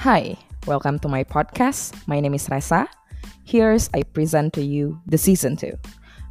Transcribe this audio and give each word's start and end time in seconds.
Hi, 0.00 0.34
welcome 0.66 0.98
to 1.00 1.08
my 1.08 1.24
podcast. 1.24 1.92
My 2.08 2.20
name 2.20 2.32
is 2.32 2.48
Resa. 2.48 2.88
Here's 3.44 3.90
I 3.92 4.02
present 4.02 4.54
to 4.54 4.64
you 4.64 4.98
the 5.04 5.18
season 5.18 5.56
2, 5.56 5.76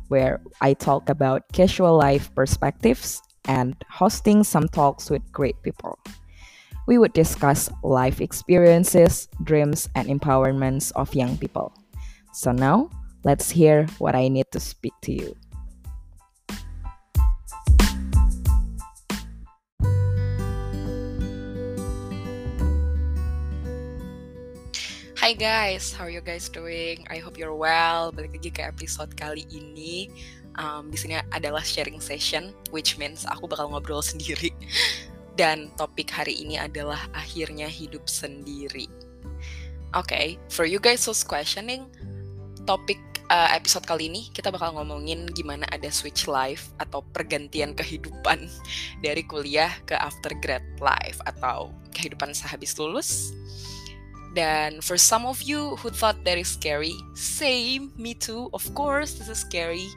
where 0.07 0.42
I 0.60 0.73
talk 0.73 1.07
about 1.07 1.44
casual 1.54 1.96
life 1.96 2.34
perspectives 2.34 3.21
and 3.46 3.75
hosting 3.88 4.43
some 4.43 4.68
talks 4.70 5.11
with 5.11 5.21
great 5.32 5.61
people. 5.61 6.00
We 6.88 6.97
would 6.97 7.14
discuss 7.14 7.70
life 7.84 8.21
experiences, 8.21 9.29
dreams, 9.43 9.88
and 9.93 10.07
empowerments 10.10 10.92
of 10.96 11.14
young 11.14 11.38
people. 11.38 11.71
So 12.33 12.51
now, 12.51 12.89
let's 13.24 13.51
hear 13.51 13.86
what 14.00 14.15
I 14.15 14.29
need 14.29 14.50
to 14.54 14.60
speak 14.60 14.93
to 15.04 15.14
you. 15.14 15.36
Hai 25.29 25.38
guys, 25.38 25.93
how 25.93 26.10
are 26.10 26.14
you 26.18 26.25
guys 26.25 26.50
doing? 26.50 27.06
I 27.06 27.21
hope 27.21 27.38
you're 27.38 27.54
well. 27.54 28.10
Balik 28.10 28.42
lagi 28.42 28.50
ke 28.50 28.65
episode 28.65 29.14
kali 29.14 29.46
ini. 29.54 30.10
Um, 30.57 30.89
di 30.89 30.97
sini 30.97 31.21
adalah 31.29 31.61
sharing 31.61 32.02
session, 32.02 32.50
which 32.73 32.97
means 32.97 33.30
aku 33.30 33.45
bakal 33.45 33.69
ngobrol 33.69 34.02
sendiri. 34.17 34.50
Dan 35.38 35.69
topik 35.78 36.09
hari 36.09 36.33
ini 36.33 36.58
adalah 36.58 37.05
akhirnya 37.14 37.69
hidup 37.69 38.09
sendiri. 38.09 38.89
Oke, 39.94 40.09
okay, 40.09 40.25
for 40.50 40.66
you 40.66 40.81
guys 40.81 41.05
who's 41.05 41.22
questioning, 41.22 41.86
topik 42.66 42.97
uh, 43.30 43.53
episode 43.53 43.86
kali 43.86 44.09
ini 44.09 44.33
kita 44.33 44.50
bakal 44.50 44.81
ngomongin 44.81 45.30
gimana 45.38 45.69
ada 45.69 45.94
switch 45.94 46.25
life 46.25 46.73
atau 46.81 47.05
pergantian 47.14 47.77
kehidupan 47.77 48.50
dari 49.05 49.22
kuliah 49.30 49.77
ke 49.85 49.94
after 49.94 50.33
grad 50.41 50.66
life 50.81 51.22
atau 51.30 51.69
kehidupan 51.94 52.33
sehabis 52.33 52.73
lulus 52.81 53.30
dan 54.38 54.81
for 54.85 54.97
some 54.97 55.25
of 55.25 55.41
you 55.41 55.73
who 55.81 55.89
thought 55.89 56.22
that 56.25 56.38
is 56.38 56.53
scary, 56.53 56.94
same, 57.17 57.89
me 57.97 58.13
too, 58.13 58.49
of 58.53 58.61
course 58.77 59.17
this 59.17 59.30
is 59.30 59.41
scary. 59.41 59.89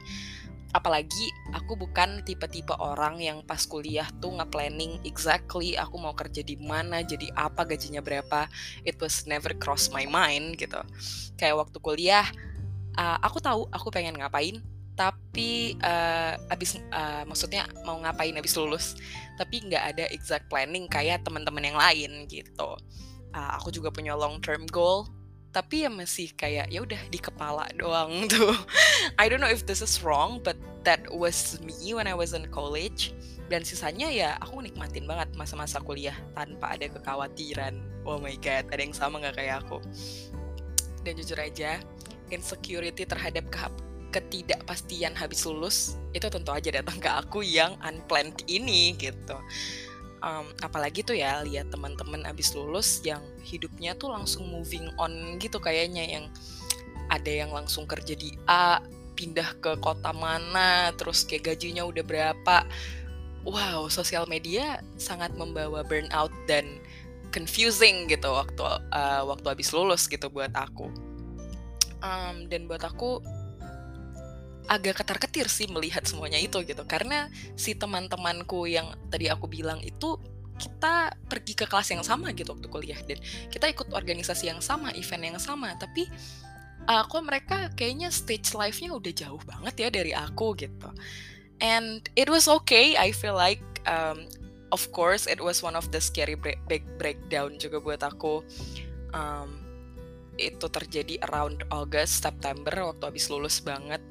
Apalagi 0.73 1.29
aku 1.53 1.77
bukan 1.77 2.25
tipe-tipe 2.25 2.73
orang 2.81 3.21
yang 3.21 3.45
pas 3.45 3.61
kuliah 3.69 4.09
tuh 4.17 4.33
nge-planning 4.33 4.97
exactly 5.05 5.77
aku 5.77 6.01
mau 6.01 6.17
kerja 6.17 6.41
di 6.41 6.57
mana, 6.57 7.05
jadi 7.05 7.29
apa, 7.37 7.61
gajinya 7.61 8.01
berapa. 8.01 8.49
It 8.81 8.97
was 8.97 9.29
never 9.29 9.53
cross 9.53 9.93
my 9.93 10.09
mind 10.09 10.57
gitu. 10.57 10.81
Kayak 11.37 11.61
waktu 11.61 11.77
kuliah, 11.77 12.25
uh, 12.97 13.21
aku 13.21 13.37
tahu 13.37 13.69
aku 13.69 13.93
pengen 13.93 14.17
ngapain, 14.17 14.65
tapi 14.97 15.77
uh, 15.85 16.41
abis 16.49 16.81
uh, 16.89 17.21
maksudnya 17.29 17.69
mau 17.85 18.01
ngapain 18.01 18.33
abis 18.33 18.57
lulus, 18.57 18.97
tapi 19.37 19.61
nggak 19.61 19.93
ada 19.93 20.09
exact 20.09 20.49
planning 20.49 20.89
kayak 20.89 21.21
teman-teman 21.21 21.69
yang 21.69 21.77
lain 21.77 22.25
gitu 22.25 22.81
uh, 23.33 23.57
aku 23.59 23.73
juga 23.73 23.89
punya 23.89 24.13
long 24.13 24.39
term 24.39 24.69
goal. 24.69 25.09
Tapi 25.53 25.85
ya 25.85 25.89
masih 25.89 26.33
kayak 26.33 26.73
ya 26.73 26.81
udah 26.81 26.97
di 27.13 27.19
kepala 27.21 27.69
doang 27.77 28.25
tuh. 28.31 28.57
I 29.21 29.29
don't 29.29 29.41
know 29.41 29.51
if 29.51 29.65
this 29.69 29.85
is 29.85 30.01
wrong 30.01 30.41
but 30.41 30.57
that 30.81 31.05
was 31.13 31.61
me 31.61 31.93
when 31.93 32.09
I 32.09 32.17
was 32.17 32.33
in 32.33 32.49
college. 32.49 33.13
Dan 33.51 33.61
sisanya 33.61 34.09
ya 34.09 34.29
aku 34.41 34.65
nikmatin 34.65 35.05
banget 35.05 35.29
masa-masa 35.37 35.77
kuliah 35.77 36.17
tanpa 36.33 36.73
ada 36.73 36.89
kekhawatiran. 36.89 37.77
Oh 38.01 38.17
my 38.17 38.33
god 38.41 38.65
ada 38.73 38.81
yang 38.81 38.97
sama 38.97 39.21
nggak 39.21 39.37
kayak 39.37 39.61
aku? 39.61 39.77
Dan 41.05 41.21
jujur 41.21 41.37
aja 41.37 41.77
insecurity 42.33 43.05
terhadap 43.05 43.45
ke 43.53 43.61
ketidakpastian 44.13 45.17
habis 45.17 45.41
lulus 45.49 45.97
itu 46.13 46.29
tentu 46.29 46.53
aja 46.53 46.69
datang 46.69 47.01
ke 47.01 47.09
aku 47.09 47.41
yang 47.41 47.73
unplanned 47.81 48.45
ini 48.45 48.93
gitu 48.93 49.33
um, 50.23 50.47
apalagi 50.63 51.03
tuh 51.03 51.19
ya 51.19 51.43
lihat 51.43 51.69
teman-teman 51.69 52.23
abis 52.25 52.55
lulus 52.55 53.03
yang 53.03 53.21
hidupnya 53.43 53.93
tuh 53.99 54.09
langsung 54.09 54.47
moving 54.47 54.87
on 54.95 55.37
gitu 55.37 55.59
kayaknya 55.59 56.07
yang 56.07 56.25
ada 57.11 57.29
yang 57.29 57.51
langsung 57.51 57.83
kerja 57.83 58.15
di 58.15 58.33
A 58.47 58.79
pindah 59.13 59.61
ke 59.61 59.77
kota 59.83 60.09
mana 60.15 60.89
terus 60.97 61.27
kayak 61.27 61.53
gajinya 61.53 61.85
udah 61.85 62.01
berapa. 62.01 62.65
Wow 63.43 63.91
sosial 63.91 64.23
media 64.31 64.79
sangat 64.95 65.35
membawa 65.35 65.83
burnout 65.83 66.31
dan 66.47 66.79
confusing 67.35 68.07
gitu 68.07 68.31
waktu 68.31 68.63
uh, 68.95 69.21
waktu 69.27 69.47
habis 69.51 69.75
lulus 69.75 70.07
gitu 70.07 70.31
buat 70.31 70.55
aku. 70.55 70.87
Um, 72.03 72.47
dan 72.51 72.67
buat 72.67 72.83
aku 72.83 73.23
agak 74.67 75.03
ketar-ketir 75.03 75.47
sih 75.51 75.67
melihat 75.67 76.03
semuanya 76.07 76.39
itu 76.39 76.59
gitu. 76.63 76.83
Karena 76.87 77.27
si 77.59 77.75
teman-temanku 77.75 78.67
yang 78.69 78.91
tadi 79.11 79.27
aku 79.27 79.47
bilang 79.47 79.83
itu 79.83 80.15
kita 80.53 81.11
pergi 81.27 81.57
ke 81.57 81.65
kelas 81.65 81.89
yang 81.91 82.05
sama 82.05 82.31
gitu 82.31 82.55
waktu 82.55 82.67
kuliah. 82.69 82.99
Dan 83.03 83.19
kita 83.51 83.67
ikut 83.67 83.91
organisasi 83.91 84.53
yang 84.53 84.61
sama 84.63 84.93
event 84.95 85.35
yang 85.35 85.39
sama. 85.41 85.75
Tapi 85.75 86.07
uh, 86.87 87.03
kok 87.07 87.23
mereka 87.23 87.57
kayaknya 87.75 88.11
stage 88.13 88.55
life-nya 88.55 88.95
udah 88.95 89.13
jauh 89.13 89.41
banget 89.43 89.87
ya 89.87 89.89
dari 89.91 90.11
aku 90.15 90.55
gitu. 90.55 90.89
And 91.63 92.03
it 92.19 92.27
was 92.27 92.51
okay 92.63 92.99
I 92.99 93.15
feel 93.15 93.35
like 93.35 93.63
um, 93.87 94.27
of 94.73 94.83
course 94.91 95.29
it 95.29 95.39
was 95.39 95.63
one 95.63 95.77
of 95.77 95.87
the 95.91 96.01
scary 96.01 96.35
break, 96.35 96.59
break 96.67 96.83
breakdown 96.99 97.55
juga 97.59 97.79
buat 97.79 98.01
aku. 98.03 98.43
Um, 99.13 99.63
itu 100.33 100.65
terjadi 100.65 101.21
around 101.29 101.61
August 101.69 102.25
September 102.25 102.73
waktu 102.89 103.03
habis 103.05 103.29
lulus 103.29 103.61
banget 103.61 104.01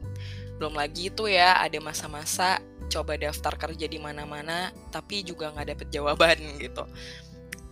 belum 0.60 0.76
lagi 0.76 1.08
itu 1.08 1.28
ya 1.28 1.58
ada 1.60 1.78
masa-masa 1.80 2.60
coba 2.92 3.16
daftar 3.16 3.56
kerja 3.56 3.88
di 3.88 3.96
mana-mana 3.96 4.68
tapi 4.92 5.24
juga 5.24 5.48
nggak 5.52 5.68
dapet 5.72 5.88
jawaban 5.88 6.36
gitu. 6.64 6.84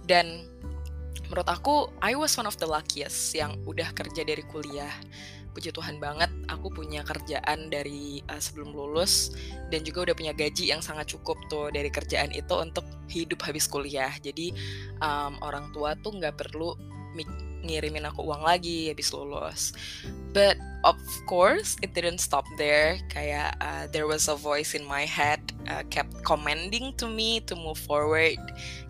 Dan 0.09 0.49
menurut 1.29 1.47
aku 1.47 1.93
I 2.03 2.17
was 2.17 2.35
one 2.35 2.49
of 2.49 2.57
the 2.57 2.67
luckiest 2.67 3.37
yang 3.37 3.61
udah 3.69 3.93
kerja 3.93 4.25
dari 4.25 4.43
kuliah. 4.49 4.91
Puji 5.51 5.75
Tuhan 5.75 5.99
banget 5.99 6.31
aku 6.47 6.71
punya 6.71 7.03
kerjaan 7.03 7.75
dari 7.75 8.23
uh, 8.31 8.39
sebelum 8.39 8.71
lulus 8.71 9.35
dan 9.75 9.83
juga 9.83 10.07
udah 10.11 10.15
punya 10.15 10.31
gaji 10.31 10.71
yang 10.71 10.79
sangat 10.79 11.11
cukup 11.11 11.35
tuh 11.51 11.75
dari 11.75 11.91
kerjaan 11.91 12.31
itu 12.31 12.55
untuk 12.55 12.87
hidup 13.11 13.43
habis 13.43 13.67
kuliah. 13.67 14.15
Jadi 14.23 14.55
um, 15.03 15.43
orang 15.43 15.75
tua 15.75 15.99
tuh 15.99 16.15
nggak 16.15 16.39
perlu 16.39 16.79
ngirimin 17.65 18.09
aku 18.09 18.25
uang 18.25 18.43
lagi 18.45 18.89
habis 18.89 19.13
lulus. 19.13 19.73
But 20.31 20.57
of 20.87 20.97
course 21.29 21.77
it 21.85 21.93
didn't 21.93 22.23
stop 22.23 22.47
there. 22.57 23.01
Kayak 23.13 23.57
uh, 23.61 23.85
there 23.91 24.09
was 24.09 24.29
a 24.31 24.37
voice 24.37 24.73
in 24.73 24.87
my 24.87 25.05
head 25.05 25.41
uh, 25.69 25.85
kept 25.93 26.13
commanding 26.23 26.97
to 27.01 27.07
me 27.07 27.43
to 27.49 27.55
move 27.55 27.79
forward. 27.79 28.41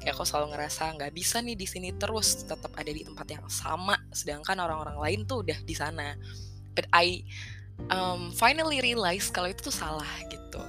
Kayak 0.01 0.15
aku 0.17 0.25
selalu 0.27 0.57
ngerasa 0.57 0.83
nggak 0.97 1.13
bisa 1.15 1.43
nih 1.43 1.57
di 1.59 1.67
sini 1.67 1.91
terus 1.97 2.47
tetap 2.47 2.73
ada 2.77 2.91
di 2.91 3.03
tempat 3.03 3.27
yang 3.29 3.47
sama. 3.51 3.99
Sedangkan 4.15 4.61
orang-orang 4.61 4.99
lain 4.99 5.21
tuh 5.27 5.43
udah 5.43 5.59
di 5.65 5.75
sana. 5.75 6.15
But 6.77 6.87
I 6.95 7.27
um, 7.91 8.31
finally 8.37 8.79
realize 8.85 9.33
kalau 9.33 9.51
itu 9.51 9.73
tuh 9.73 9.75
salah 9.75 10.09
gitu. 10.29 10.63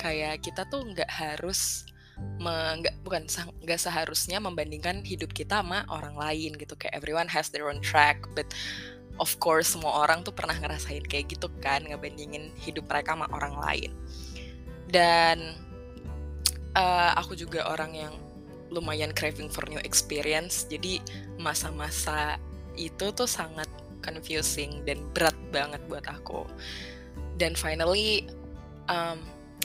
Kayak 0.00 0.44
kita 0.44 0.66
tuh 0.68 0.84
nggak 0.84 1.08
harus 1.08 1.88
nggak 2.44 2.94
bukan 3.02 3.24
nggak 3.64 3.80
seharusnya 3.80 4.38
membandingkan 4.38 5.00
hidup 5.00 5.32
kita 5.32 5.62
sama 5.62 5.86
orang 5.88 6.14
lain 6.14 6.54
gitu. 6.58 6.74
Kayak 6.76 6.94
everyone 6.98 7.28
has 7.30 7.48
their 7.50 7.66
own 7.70 7.80
track 7.80 8.24
but 8.36 8.46
of 9.22 9.30
course 9.38 9.72
semua 9.74 10.04
orang 10.04 10.26
tuh 10.26 10.34
pernah 10.34 10.54
ngerasain 10.58 11.06
kayak 11.06 11.38
gitu 11.38 11.46
kan 11.62 11.82
ngebandingin 11.86 12.50
hidup 12.60 12.86
mereka 12.90 13.14
sama 13.14 13.26
orang 13.30 13.54
lain. 13.58 13.90
Dan 14.90 15.58
uh, 16.78 17.12
aku 17.18 17.34
juga 17.38 17.66
orang 17.66 17.94
yang 17.94 18.14
lumayan 18.74 19.14
craving 19.14 19.46
for 19.46 19.62
new 19.70 19.78
experience 19.86 20.66
jadi 20.66 20.98
masa-masa 21.38 22.42
itu 22.74 23.14
tuh 23.14 23.30
sangat 23.30 23.70
confusing 24.02 24.82
dan 24.84 25.00
berat 25.14 25.36
banget 25.54 25.80
buat 25.86 26.04
aku. 26.10 26.44
Dan 27.38 27.54
finally 27.54 28.26
um, 28.90 29.22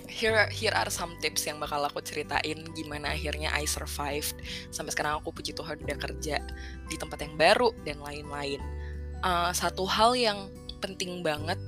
here 0.10 0.50
here 0.50 0.74
are 0.74 0.90
some 0.90 1.16
tips 1.22 1.46
yang 1.46 1.62
bakal 1.62 1.80
aku 1.86 2.02
ceritain 2.02 2.66
gimana 2.74 3.14
akhirnya 3.14 3.54
I 3.54 3.64
survived. 3.70 4.36
Sampai 4.74 4.92
sekarang 4.92 5.22
aku 5.22 5.32
puji 5.32 5.54
Tuhan 5.56 5.80
udah 5.86 5.98
kerja 5.98 6.42
di 6.90 6.96
tempat 6.98 7.22
yang 7.24 7.38
baru 7.38 7.72
dan 7.88 8.02
lain-lain. 8.02 8.60
Uh, 9.22 9.54
satu 9.54 9.86
hal 9.86 10.18
yang 10.18 10.50
penting 10.82 11.22
banget 11.22 11.62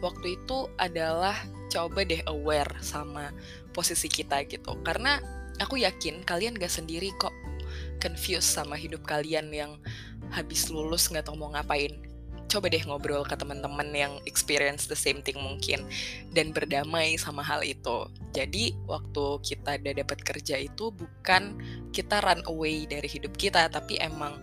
waktu 0.00 0.40
itu 0.40 0.66
adalah 0.80 1.36
coba 1.68 2.06
deh 2.06 2.22
aware 2.26 2.70
sama 2.80 3.30
posisi 3.70 4.08
kita 4.08 4.42
gitu. 4.48 4.74
Karena 4.82 5.20
aku 5.62 5.78
yakin 5.78 6.26
kalian 6.26 6.58
gak 6.58 6.72
sendiri 6.72 7.14
kok 7.20 7.34
confused 8.02 8.50
sama 8.50 8.74
hidup 8.74 9.02
kalian 9.06 9.50
yang 9.50 9.72
habis 10.32 10.68
lulus 10.70 11.10
nggak 11.10 11.26
tahu 11.26 11.38
mau 11.38 11.50
ngapain 11.52 11.94
coba 12.48 12.70
deh 12.70 12.82
ngobrol 12.86 13.26
ke 13.26 13.34
teman-teman 13.34 13.88
yang 13.92 14.12
experience 14.28 14.86
the 14.86 14.96
same 14.98 15.20
thing 15.24 15.36
mungkin 15.40 15.84
dan 16.32 16.54
berdamai 16.54 17.18
sama 17.18 17.42
hal 17.42 17.64
itu. 17.64 18.06
Jadi 18.34 18.74
waktu 18.86 19.24
kita 19.42 19.80
udah 19.80 19.94
dapat 20.04 20.18
kerja 20.22 20.56
itu 20.60 20.94
bukan 20.94 21.56
kita 21.90 22.22
run 22.22 22.42
away 22.50 22.86
dari 22.86 23.06
hidup 23.06 23.34
kita, 23.34 23.66
tapi 23.70 23.98
emang 23.98 24.38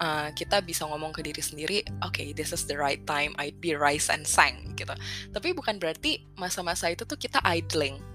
uh, 0.00 0.30
kita 0.34 0.62
bisa 0.64 0.86
ngomong 0.88 1.14
ke 1.14 1.20
diri 1.22 1.42
sendiri, 1.42 1.78
oke, 2.02 2.14
okay, 2.14 2.32
this 2.34 2.50
is 2.54 2.66
the 2.66 2.78
right 2.78 3.02
time, 3.06 3.34
I'd 3.38 3.58
be 3.58 3.74
rise 3.74 4.10
and 4.10 4.26
sang 4.26 4.74
gitu. 4.74 4.94
Tapi 5.30 5.54
bukan 5.54 5.78
berarti 5.78 6.24
masa-masa 6.38 6.90
itu 6.90 7.06
tuh 7.06 7.18
kita 7.18 7.42
idling. 7.44 8.13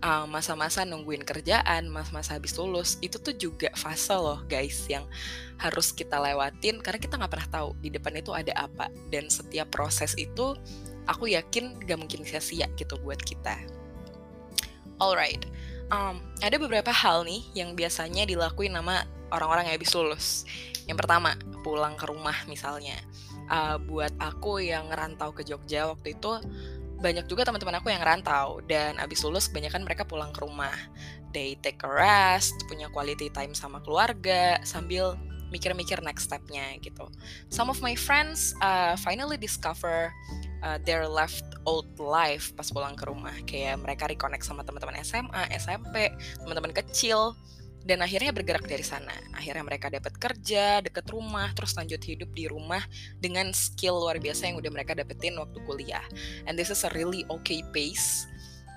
Uh, 0.00 0.26
masa-masa 0.26 0.84
nungguin 0.84 1.24
kerjaan, 1.24 1.88
masa-masa 1.92 2.36
habis 2.36 2.56
lulus, 2.56 2.96
itu 3.04 3.20
tuh 3.20 3.36
juga 3.36 3.68
fase 3.76 4.12
loh 4.16 4.42
guys 4.48 4.88
yang 4.88 5.04
harus 5.60 5.92
kita 5.92 6.16
lewatin 6.16 6.80
karena 6.80 6.98
kita 7.00 7.14
nggak 7.20 7.32
pernah 7.32 7.48
tahu 7.52 7.68
di 7.84 7.92
depan 7.92 8.16
itu 8.16 8.32
ada 8.32 8.52
apa 8.56 8.88
dan 9.12 9.28
setiap 9.28 9.68
proses 9.68 10.16
itu 10.16 10.56
aku 11.04 11.28
yakin 11.28 11.76
gak 11.84 12.00
mungkin 12.00 12.24
sia-sia 12.24 12.68
gitu 12.76 12.96
buat 13.00 13.20
kita. 13.20 13.56
Alright, 15.00 15.48
um, 15.92 16.20
ada 16.40 16.56
beberapa 16.60 16.92
hal 16.92 17.24
nih 17.24 17.44
yang 17.56 17.72
biasanya 17.72 18.24
dilakuin 18.28 18.72
sama 18.72 19.04
orang-orang 19.32 19.68
yang 19.68 19.74
habis 19.80 19.92
lulus. 19.96 20.26
Yang 20.84 21.06
pertama, 21.06 21.36
pulang 21.62 21.96
ke 21.96 22.04
rumah 22.08 22.36
misalnya. 22.48 22.96
Uh, 23.50 23.82
buat 23.82 24.14
aku 24.22 24.62
yang 24.62 24.86
ngerantau 24.94 25.34
ke 25.34 25.42
Jogja 25.42 25.90
waktu 25.90 26.14
itu 26.14 26.38
banyak 27.00 27.26
juga 27.26 27.48
teman-teman 27.48 27.80
aku 27.80 27.88
yang 27.88 28.04
rantau 28.04 28.60
dan 28.68 29.00
abis 29.00 29.24
lulus 29.24 29.48
kebanyakan 29.48 29.82
mereka 29.88 30.04
pulang 30.04 30.30
ke 30.30 30.44
rumah. 30.44 30.76
They 31.32 31.56
take 31.64 31.80
a 31.82 31.90
rest, 31.90 32.54
punya 32.68 32.92
quality 32.92 33.32
time 33.32 33.56
sama 33.56 33.80
keluarga 33.80 34.60
sambil 34.62 35.16
mikir-mikir 35.50 35.98
next 36.06 36.30
stepnya 36.30 36.78
gitu. 36.78 37.10
Some 37.50 37.68
of 37.72 37.82
my 37.82 37.98
friends 37.98 38.54
uh, 38.62 38.94
finally 39.00 39.40
discover 39.40 40.14
uh, 40.62 40.78
their 40.86 41.10
left 41.10 41.42
old 41.66 41.90
life 41.98 42.54
pas 42.54 42.70
pulang 42.70 42.94
ke 42.94 43.04
rumah. 43.08 43.34
Kayak 43.44 43.82
mereka 43.82 44.06
reconnect 44.06 44.46
sama 44.46 44.62
teman-teman 44.62 45.02
SMA, 45.02 45.50
SMP, 45.58 46.14
teman-teman 46.38 46.70
kecil 46.70 47.34
dan 47.84 48.04
akhirnya 48.04 48.30
bergerak 48.32 48.68
dari 48.68 48.84
sana. 48.84 49.12
Akhirnya 49.32 49.64
mereka 49.64 49.88
dapat 49.88 50.12
kerja 50.20 50.84
deket 50.84 51.06
rumah, 51.08 51.50
terus 51.56 51.72
lanjut 51.76 52.00
hidup 52.04 52.30
di 52.36 52.44
rumah 52.46 52.84
dengan 53.18 53.50
skill 53.56 54.00
luar 54.00 54.20
biasa 54.20 54.48
yang 54.48 54.60
udah 54.60 54.70
mereka 54.72 54.92
dapetin 54.92 55.36
waktu 55.40 55.58
kuliah. 55.64 56.04
And 56.44 56.56
this 56.60 56.68
is 56.68 56.84
a 56.84 56.90
really 56.92 57.24
okay 57.28 57.64
pace 57.72 58.28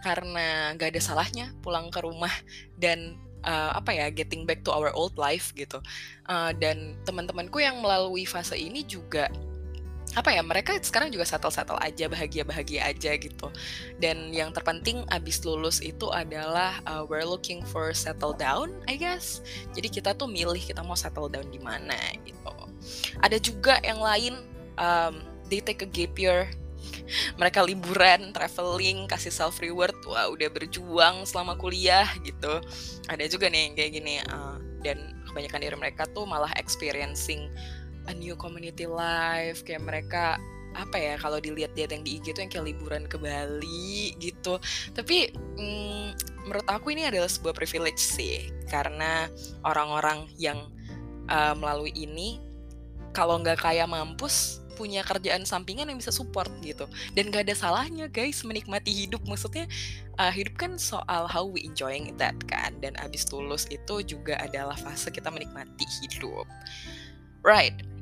karena 0.04 0.76
gak 0.76 0.96
ada 0.96 1.02
salahnya 1.02 1.56
pulang 1.64 1.88
ke 1.88 2.04
rumah 2.04 2.32
dan 2.76 3.16
uh, 3.48 3.72
apa 3.80 3.96
ya 3.96 4.12
getting 4.12 4.44
back 4.44 4.64
to 4.64 4.72
our 4.72 4.92
old 4.96 5.16
life 5.20 5.52
gitu. 5.56 5.80
Uh, 6.28 6.52
dan 6.56 6.96
teman-temanku 7.04 7.60
yang 7.60 7.80
melalui 7.84 8.24
fase 8.24 8.56
ini 8.56 8.84
juga 8.84 9.28
apa 10.14 10.30
ya 10.30 10.46
mereka 10.46 10.78
sekarang 10.78 11.10
juga 11.10 11.26
settle-settle 11.26 11.82
aja 11.82 12.06
bahagia-bahagia 12.06 12.86
aja 12.86 13.12
gitu. 13.18 13.50
Dan 13.98 14.30
yang 14.30 14.54
terpenting 14.54 15.02
abis 15.10 15.42
lulus 15.42 15.82
itu 15.82 16.10
adalah 16.14 16.78
uh, 16.86 17.02
we're 17.06 17.26
looking 17.26 17.66
for 17.66 17.92
settle 17.98 18.34
down 18.34 18.70
I 18.86 18.98
guess. 18.98 19.42
Jadi 19.74 19.90
kita 19.90 20.14
tuh 20.14 20.30
milih 20.30 20.62
kita 20.62 20.86
mau 20.86 20.98
settle 20.98 21.30
down 21.30 21.50
di 21.50 21.58
mana 21.58 21.98
gitu. 22.22 22.54
Ada 23.26 23.42
juga 23.42 23.82
yang 23.82 24.00
lain 24.00 24.38
um, 24.78 25.24
they 25.50 25.62
take 25.62 25.82
a 25.82 25.90
gap 25.90 26.14
year. 26.18 26.46
Mereka 27.40 27.64
liburan, 27.64 28.36
traveling, 28.36 29.08
kasih 29.08 29.32
self 29.32 29.58
reward, 29.64 29.96
wah 30.04 30.28
udah 30.28 30.52
berjuang 30.52 31.24
selama 31.24 31.56
kuliah 31.56 32.06
gitu. 32.28 32.60
Ada 33.08 33.26
juga 33.32 33.48
nih 33.48 33.72
kayak 33.72 33.92
gini, 33.96 34.20
uh, 34.28 34.60
dan 34.84 35.16
kebanyakan 35.32 35.60
dari 35.64 35.78
mereka 35.80 36.04
tuh 36.12 36.28
malah 36.28 36.52
experiencing 36.60 37.50
a 38.08 38.14
new 38.14 38.36
community 38.36 38.86
life 38.90 39.64
kayak 39.64 39.84
mereka 39.84 40.38
apa 40.74 40.98
ya 40.98 41.16
kalau 41.22 41.38
dilihat-lihat 41.38 41.90
yang 41.94 42.04
di 42.04 42.18
IG 42.18 42.34
tuh 42.34 42.42
yang 42.46 42.52
kayak 42.52 42.66
liburan 42.74 43.04
ke 43.06 43.16
Bali 43.22 44.18
gitu. 44.18 44.58
Tapi 44.92 45.30
mm, 45.34 46.08
menurut 46.50 46.68
aku 46.68 46.92
ini 46.92 47.08
adalah 47.08 47.30
sebuah 47.30 47.54
privilege 47.54 48.02
sih 48.02 48.50
karena 48.68 49.30
orang-orang 49.62 50.26
yang 50.36 50.70
uh, 51.30 51.54
melalui 51.54 51.94
ini 51.94 52.42
kalau 53.14 53.38
nggak 53.40 53.62
kaya 53.62 53.86
mampus 53.86 54.60
punya 54.74 55.06
kerjaan 55.06 55.46
sampingan 55.46 55.86
yang 55.86 56.02
bisa 56.02 56.10
support 56.10 56.50
gitu. 56.66 56.90
Dan 57.14 57.30
gak 57.30 57.46
ada 57.46 57.54
salahnya 57.54 58.10
guys 58.10 58.42
menikmati 58.42 58.90
hidup. 59.06 59.22
Maksudnya 59.30 59.70
uh, 60.18 60.34
hidup 60.34 60.58
kan 60.58 60.82
soal 60.82 61.30
how 61.30 61.46
we 61.46 61.62
enjoying 61.62 62.10
that 62.18 62.34
kan. 62.50 62.74
Dan 62.82 62.98
abis 62.98 63.30
lulus 63.30 63.70
itu 63.70 64.02
juga 64.02 64.42
adalah 64.42 64.74
fase 64.74 65.14
kita 65.14 65.30
menikmati 65.30 65.86
hidup. 66.02 66.50
Right 67.46 67.93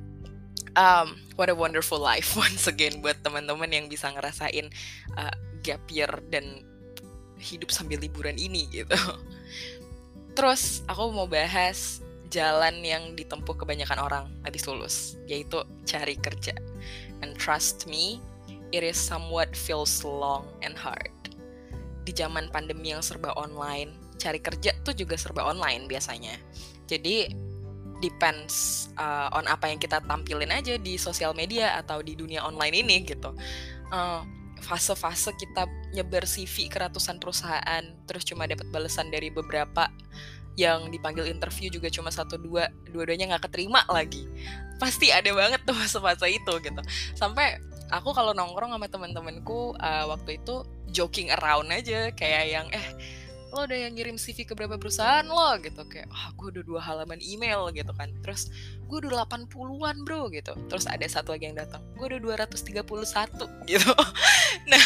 um, 0.75 1.17
what 1.35 1.49
a 1.49 1.55
wonderful 1.55 1.99
life 1.99 2.35
once 2.39 2.67
again 2.67 2.99
buat 2.99 3.19
teman-teman 3.23 3.69
yang 3.71 3.85
bisa 3.87 4.11
ngerasain 4.11 4.71
uh, 5.17 5.33
gap 5.61 5.83
year 5.91 6.09
dan 6.29 6.65
hidup 7.41 7.73
sambil 7.73 7.97
liburan 7.97 8.37
ini 8.37 8.69
gitu. 8.83 8.97
Terus 10.37 10.85
aku 10.87 11.11
mau 11.11 11.27
bahas 11.27 11.99
jalan 12.31 12.79
yang 12.79 13.11
ditempuh 13.19 13.59
kebanyakan 13.59 13.99
orang 13.99 14.25
habis 14.47 14.63
lulus, 14.63 15.19
yaitu 15.27 15.59
cari 15.83 16.15
kerja. 16.15 16.55
And 17.19 17.35
trust 17.35 17.85
me, 17.91 18.23
it 18.71 18.87
is 18.87 18.95
somewhat 18.95 19.51
feels 19.51 20.01
long 20.07 20.47
and 20.63 20.79
hard. 20.79 21.11
Di 22.07 22.15
zaman 22.15 22.47
pandemi 22.49 22.95
yang 22.95 23.03
serba 23.03 23.35
online, 23.35 23.91
cari 24.15 24.39
kerja 24.39 24.71
tuh 24.87 24.95
juga 24.95 25.19
serba 25.19 25.43
online 25.43 25.85
biasanya. 25.91 26.39
Jadi 26.87 27.50
depends 28.01 28.89
uh, 28.97 29.29
on 29.31 29.45
apa 29.45 29.69
yang 29.69 29.77
kita 29.77 30.01
tampilin 30.03 30.49
aja 30.49 30.75
di 30.81 30.97
sosial 30.97 31.37
media 31.37 31.77
atau 31.77 32.01
di 32.01 32.17
dunia 32.17 32.41
online 32.41 32.81
ini 32.81 33.05
gitu. 33.05 33.31
Uh, 33.93 34.25
fase-fase 34.61 35.33
kita 35.37 35.65
nyebar 35.93 36.25
CV 36.25 36.69
ke 36.69 36.77
ratusan 36.77 37.17
perusahaan, 37.17 37.83
terus 38.05 38.25
cuma 38.25 38.45
dapat 38.45 38.65
balasan 38.69 39.09
dari 39.09 39.33
beberapa 39.33 39.89
yang 40.59 40.91
dipanggil 40.91 41.31
interview 41.31 41.71
juga 41.71 41.87
cuma 41.87 42.11
satu 42.11 42.35
dua, 42.35 42.67
dua-duanya 42.91 43.35
nggak 43.35 43.49
keterima 43.49 43.81
lagi. 43.87 44.27
Pasti 44.77 45.09
ada 45.13 45.31
banget 45.31 45.63
tuh 45.63 45.77
fase-fase 45.77 46.27
itu 46.29 46.53
gitu. 46.61 46.81
Sampai 47.17 47.61
aku 47.89 48.13
kalau 48.13 48.33
nongkrong 48.35 48.73
sama 48.73 48.87
teman-temanku 48.87 49.77
uh, 49.77 50.05
waktu 50.11 50.41
itu 50.41 50.65
joking 50.91 51.31
around 51.39 51.71
aja 51.71 52.11
kayak 52.11 52.43
yang 52.51 52.67
eh 52.71 52.87
lo 53.51 53.67
udah 53.67 53.77
yang 53.87 53.93
ngirim 53.93 54.15
CV 54.15 54.47
ke 54.47 54.55
berapa 54.55 54.79
perusahaan 54.79 55.27
lo? 55.27 55.59
Gitu 55.59 55.83
kayak 55.87 56.07
ah 56.07 56.31
oh, 56.31 56.39
gue 56.39 56.59
udah 56.59 56.63
dua 56.63 56.81
halaman 56.81 57.19
email 57.19 57.67
gitu 57.75 57.91
kan. 57.91 58.07
Terus 58.23 58.47
gue 58.87 58.97
udah 59.03 59.27
80-an 59.27 60.07
bro 60.07 60.31
gitu. 60.31 60.55
Terus 60.71 60.87
ada 60.87 61.03
satu 61.03 61.35
lagi 61.35 61.51
yang 61.51 61.59
datang 61.59 61.83
gue 61.99 62.05
udah 62.07 62.19
231 62.47 62.87
gitu. 63.71 63.93
Nah 64.71 64.85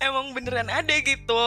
emang 0.00 0.32
beneran 0.32 0.72
ada 0.72 0.94
gitu 0.98 1.40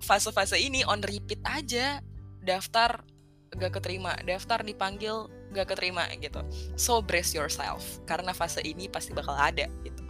fase 0.00 0.28
fase-fase 0.32 0.56
ini 0.60 0.84
on 0.84 1.00
repeat 1.00 1.40
aja. 1.48 2.04
Daftar 2.40 3.04
gak 3.50 3.82
keterima 3.82 4.14
daftar 4.22 4.62
dipanggil 4.62 5.28
gak 5.56 5.72
keterima 5.72 6.04
gitu. 6.20 6.44
So 6.76 7.00
brace 7.00 7.32
yourself 7.32 7.82
karena 8.04 8.36
fase 8.36 8.60
ini 8.60 8.92
pasti 8.92 9.16
bakal 9.16 9.34
ada 9.34 9.66
gitu. 9.82 10.02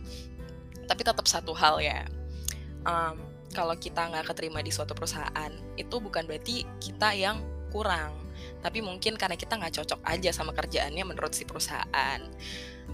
Tapi 0.90 1.06
tetap 1.06 1.22
satu 1.30 1.54
hal 1.54 1.78
ya 1.78 2.02
um, 2.86 3.29
kalau 3.50 3.74
kita 3.74 4.06
nggak 4.10 4.30
keterima 4.30 4.62
di 4.62 4.70
suatu 4.70 4.94
perusahaan 4.94 5.50
itu 5.74 5.96
bukan 5.98 6.26
berarti 6.26 6.62
kita 6.78 7.14
yang 7.14 7.42
kurang. 7.74 8.14
Tapi 8.60 8.84
mungkin 8.84 9.16
karena 9.16 9.34
kita 9.34 9.56
nggak 9.56 9.82
cocok 9.82 10.00
aja 10.04 10.30
sama 10.30 10.52
kerjaannya 10.52 11.04
menurut 11.04 11.32
si 11.34 11.48
perusahaan. 11.48 12.20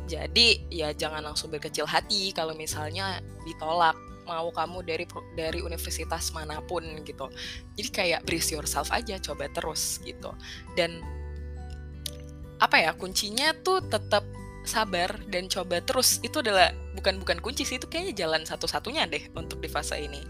Jadi 0.06 0.70
ya 0.70 0.94
jangan 0.94 1.24
langsung 1.24 1.50
berkecil 1.50 1.88
hati 1.88 2.30
kalau 2.30 2.54
misalnya 2.54 3.18
ditolak 3.42 3.98
mau 4.26 4.50
kamu 4.50 4.82
dari 4.82 5.06
dari 5.34 5.58
universitas 5.62 6.30
mana 6.34 6.62
pun 6.62 6.82
gitu. 7.02 7.26
Jadi 7.78 7.88
kayak 7.90 8.20
brace 8.26 8.54
yourself 8.54 8.90
aja 8.94 9.18
coba 9.18 9.50
terus 9.50 9.98
gitu. 10.02 10.30
Dan 10.74 11.02
apa 12.56 12.80
ya 12.80 12.96
kuncinya 12.96 13.52
tuh 13.60 13.84
tetap 13.84 14.24
sabar 14.66 15.14
dan 15.30 15.46
coba 15.46 15.80
terus 15.80 16.18
itu 16.20 16.42
adalah 16.42 16.74
bukan 16.98 17.22
bukan 17.22 17.38
kunci 17.40 17.62
sih 17.62 17.78
itu 17.78 17.86
kayaknya 17.86 18.26
jalan 18.26 18.42
satu-satunya 18.42 19.06
deh 19.06 19.30
untuk 19.38 19.62
di 19.62 19.70
fase 19.70 19.96
ini. 19.98 20.20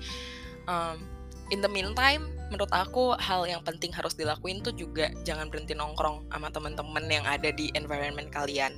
Um, 0.69 1.03
in 1.51 1.63
the 1.63 1.71
meantime 1.71 2.27
menurut 2.51 2.71
aku 2.71 3.15
hal 3.19 3.47
yang 3.47 3.63
penting 3.67 3.91
harus 3.91 4.15
dilakuin 4.15 4.63
tuh 4.63 4.75
juga 4.75 5.11
jangan 5.27 5.51
berhenti 5.51 5.75
nongkrong 5.75 6.31
sama 6.31 6.49
teman-teman 6.51 7.05
yang 7.11 7.27
ada 7.27 7.51
di 7.51 7.75
environment 7.75 8.31
kalian 8.31 8.75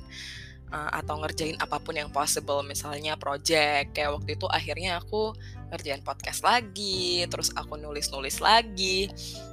uh, 0.69 0.91
atau 0.93 1.19
ngerjain 1.21 1.57
apa 1.57 1.77
pun 1.81 1.97
yang 1.97 2.09
possible 2.09 2.61
misalnya 2.65 3.17
project. 3.17 3.93
Kayak 3.93 4.21
waktu 4.21 4.29
itu 4.37 4.47
akhirnya 4.49 5.01
aku 5.01 5.33
ngerjain 5.69 6.01
podcast 6.01 6.41
lagi 6.41 7.25
terus 7.29 7.53
aku 7.53 7.77
nulis-nulis 7.77 8.41
lagi. 8.41 9.09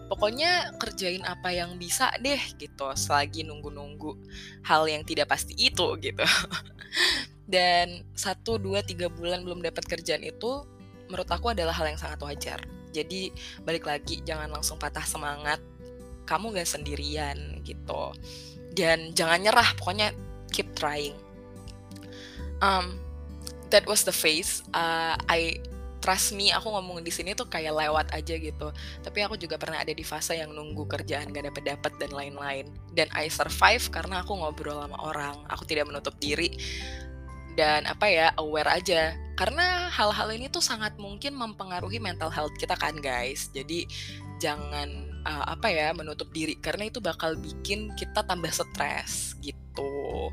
Pokoknya 0.07 0.77
kerjain 0.79 1.27
apa 1.27 1.51
yang 1.51 1.77
bisa 1.77 2.13
deh 2.23 2.39
gitu 2.57 2.87
selagi 2.95 3.43
nunggu-nunggu 3.43 4.15
hal 4.63 4.87
yang 4.87 5.03
tidak 5.03 5.33
pasti 5.33 5.57
itu 5.57 5.87
gitu. 6.07 6.25
Dan 7.47 8.03
satu 8.15 8.59
dua 8.59 8.83
tiga 8.83 9.07
bulan 9.07 9.47
belum 9.47 9.63
dapat 9.63 9.87
kerjaan 9.87 10.23
itu 10.27 10.67
menurut 11.07 11.31
aku 11.31 11.55
adalah 11.55 11.75
hal 11.75 11.87
yang 11.87 11.99
sangat 11.99 12.19
wajar. 12.23 12.61
Jadi 12.91 13.31
balik 13.63 13.87
lagi 13.87 14.25
jangan 14.27 14.51
langsung 14.51 14.81
patah 14.81 15.05
semangat. 15.05 15.63
Kamu 16.27 16.51
gak 16.51 16.67
sendirian 16.67 17.63
gitu. 17.63 18.11
Dan 18.75 19.15
jangan 19.15 19.39
nyerah 19.39 19.69
pokoknya 19.79 20.11
keep 20.57 20.73
trying. 20.73 21.13
Um, 22.65 22.97
that 23.69 23.85
was 23.85 24.09
the 24.09 24.17
phase 24.17 24.65
uh, 24.73 25.13
I 25.29 25.61
trust 26.07 26.39
me 26.39 26.55
aku 26.55 26.71
ngomong 26.71 27.03
di 27.03 27.11
sini 27.11 27.35
tuh 27.35 27.51
kayak 27.51 27.75
lewat 27.75 28.07
aja 28.15 28.39
gitu. 28.39 28.71
Tapi 29.03 29.19
aku 29.27 29.35
juga 29.35 29.59
pernah 29.59 29.83
ada 29.83 29.91
di 29.91 30.07
fase 30.07 30.39
yang 30.39 30.55
nunggu 30.55 30.87
kerjaan 30.87 31.35
gak 31.35 31.51
dapet 31.51 31.65
dapet 31.67 31.93
dan 31.99 32.15
lain-lain. 32.15 32.71
Dan 32.95 33.11
I 33.11 33.27
survive 33.27 33.91
karena 33.91 34.23
aku 34.23 34.39
ngobrol 34.39 34.79
sama 34.87 34.97
orang. 35.03 35.35
Aku 35.51 35.67
tidak 35.67 35.91
menutup 35.91 36.15
diri 36.23 36.55
dan 37.59 37.91
apa 37.91 38.07
ya 38.07 38.31
aware 38.39 38.71
aja. 38.71 39.19
Karena 39.35 39.91
hal-hal 39.91 40.31
ini 40.33 40.47
tuh 40.47 40.63
sangat 40.63 40.95
mungkin 40.97 41.35
mempengaruhi 41.35 41.99
mental 41.99 42.31
health 42.31 42.55
kita 42.55 42.79
kan 42.79 42.95
guys. 43.03 43.51
Jadi 43.51 43.91
jangan 44.39 44.89
uh, 45.27 45.45
apa 45.53 45.69
ya 45.71 45.93
menutup 45.93 46.31
diri. 46.31 46.57
Karena 46.59 46.89
itu 46.89 47.03
bakal 47.03 47.37
bikin 47.37 47.93
kita 47.99 48.23
tambah 48.25 48.51
stres 48.53 49.35
gitu. 49.43 50.31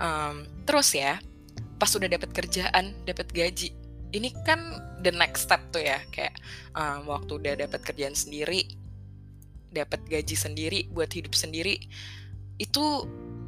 Um, 0.00 0.48
terus 0.64 0.96
ya 0.96 1.20
pas 1.76 1.92
udah 1.96 2.08
dapat 2.08 2.32
kerjaan 2.32 2.92
dapat 3.04 3.28
gaji 3.32 3.72
ini 4.12 4.32
kan 4.44 4.58
the 5.04 5.12
next 5.12 5.48
step 5.48 5.60
tuh 5.72 5.82
ya. 5.82 6.00
Kayak 6.14 6.36
um, 6.76 7.10
waktu 7.10 7.32
udah 7.36 7.54
dapat 7.66 7.80
kerjaan 7.84 8.16
sendiri 8.16 8.64
dapat 9.70 10.02
gaji 10.10 10.34
sendiri 10.34 10.80
buat 10.90 11.14
hidup 11.14 11.34
sendiri 11.34 11.78
itu 12.58 12.84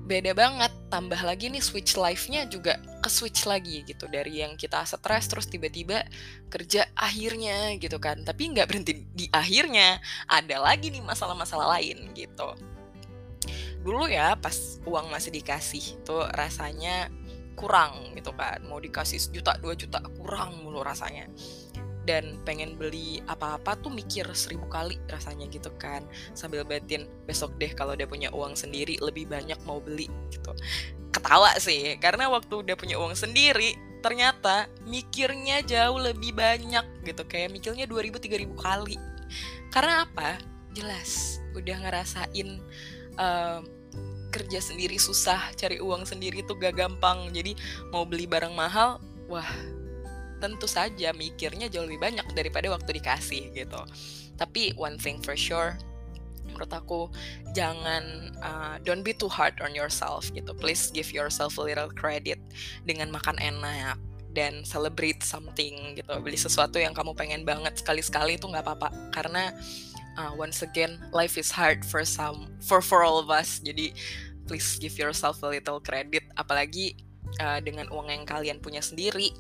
beda 0.06 0.32
banget. 0.34 0.72
Tambah 0.88 1.20
lagi 1.22 1.50
nih 1.50 1.62
switch 1.62 1.98
life-nya 1.98 2.46
juga 2.46 2.78
ke 3.02 3.10
switch 3.10 3.50
lagi 3.50 3.82
gitu 3.82 4.06
dari 4.06 4.46
yang 4.46 4.54
kita 4.54 4.86
stres 4.86 5.26
terus 5.26 5.50
tiba-tiba 5.50 6.06
kerja 6.46 6.86
akhirnya 6.94 7.74
gitu 7.82 7.98
kan. 7.98 8.22
Tapi 8.22 8.54
nggak 8.54 8.66
berhenti 8.70 9.02
di 9.10 9.26
akhirnya 9.34 9.98
ada 10.30 10.62
lagi 10.62 10.94
nih 10.94 11.02
masalah-masalah 11.02 11.76
lain 11.78 12.14
gitu. 12.14 12.54
Dulu 13.82 14.06
ya 14.06 14.38
pas 14.38 14.78
uang 14.86 15.10
masih 15.10 15.34
dikasih 15.34 16.06
tuh 16.06 16.22
rasanya 16.30 17.10
kurang 17.58 18.14
gitu 18.14 18.30
kan. 18.38 18.62
Mau 18.70 18.78
dikasih 18.78 19.18
sejuta 19.18 19.58
dua 19.58 19.74
juta 19.74 19.98
kurang 20.14 20.62
mulu 20.62 20.86
rasanya. 20.86 21.26
Dan 22.02 22.42
pengen 22.42 22.74
beli 22.74 23.22
apa-apa 23.30 23.78
tuh 23.78 23.90
mikir 23.90 24.26
seribu 24.34 24.66
kali 24.70 24.98
rasanya 25.10 25.50
gitu 25.50 25.74
kan. 25.74 26.06
Sambil 26.38 26.62
batin 26.62 27.10
besok 27.26 27.58
deh 27.58 27.74
kalau 27.74 27.98
udah 27.98 28.06
punya 28.06 28.30
uang 28.30 28.54
sendiri 28.54 28.98
lebih 29.02 29.26
banyak 29.26 29.58
mau 29.66 29.82
beli 29.82 30.06
gitu 30.30 30.54
ketawa 31.22 31.54
sih. 31.62 31.94
Karena 32.02 32.26
waktu 32.26 32.66
udah 32.66 32.74
punya 32.74 32.98
uang 32.98 33.14
sendiri 33.14 33.78
ternyata 34.02 34.66
mikirnya 34.82 35.62
jauh 35.62 36.02
lebih 36.02 36.34
banyak 36.34 37.06
gitu. 37.06 37.22
Kayak 37.30 37.54
mikirnya 37.54 37.86
2000 37.86 38.18
3000 38.18 38.58
kali. 38.58 38.98
Karena 39.70 40.02
apa? 40.02 40.42
Jelas 40.74 41.38
udah 41.54 41.76
ngerasain 41.86 42.58
uh, 43.16 43.62
kerja 44.32 44.58
sendiri 44.64 44.96
susah 44.96 45.52
cari 45.54 45.78
uang 45.78 46.02
sendiri 46.02 46.42
tuh 46.42 46.58
gak 46.58 46.74
gampang. 46.74 47.30
Jadi 47.30 47.54
mau 47.94 48.02
beli 48.02 48.26
barang 48.26 48.52
mahal 48.52 48.98
wah 49.30 49.46
tentu 50.42 50.66
saja 50.66 51.14
mikirnya 51.14 51.70
jauh 51.70 51.86
lebih 51.86 52.02
banyak 52.02 52.26
daripada 52.34 52.66
waktu 52.74 52.98
dikasih 52.98 53.54
gitu. 53.54 53.78
Tapi 54.34 54.74
one 54.74 54.98
thing 54.98 55.22
for 55.22 55.38
sure, 55.38 55.78
menurut 56.46 56.72
aku 56.72 57.00
jangan 57.54 58.32
uh, 58.42 58.76
don't 58.82 59.06
be 59.06 59.14
too 59.14 59.30
hard 59.30 59.54
on 59.62 59.72
yourself 59.72 60.28
gitu. 60.34 60.50
Please 60.58 60.90
give 60.90 61.10
yourself 61.10 61.56
a 61.58 61.64
little 61.64 61.90
credit 61.92 62.38
dengan 62.86 63.10
makan 63.10 63.38
enak 63.38 63.98
dan 64.32 64.64
celebrate 64.64 65.20
something 65.20 65.98
gitu. 65.98 66.12
Beli 66.24 66.38
sesuatu 66.40 66.80
yang 66.80 66.96
kamu 66.96 67.12
pengen 67.12 67.42
banget 67.44 67.78
sekali-sekali 67.78 68.40
itu 68.40 68.48
nggak 68.48 68.64
apa-apa 68.64 68.88
karena 69.12 69.52
uh, 70.16 70.32
once 70.34 70.64
again 70.64 70.98
life 71.12 71.36
is 71.36 71.52
hard 71.52 71.84
for 71.84 72.02
some 72.02 72.48
for 72.64 72.80
for 72.80 73.04
all 73.04 73.20
of 73.20 73.28
us. 73.28 73.60
Jadi 73.60 73.92
please 74.48 74.76
give 74.80 74.98
yourself 74.98 75.40
a 75.44 75.48
little 75.48 75.78
credit 75.78 76.26
apalagi 76.34 76.98
uh, 77.40 77.62
dengan 77.62 77.88
uang 77.92 78.10
yang 78.10 78.24
kalian 78.26 78.58
punya 78.58 78.82
sendiri 78.82 79.32